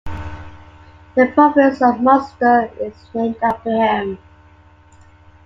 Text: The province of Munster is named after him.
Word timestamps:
The 1.13 1.27
province 1.27 1.79
of 1.79 2.01
Munster 2.01 2.71
is 2.79 2.95
named 3.13 3.35
after 3.43 3.69
him. 3.69 4.17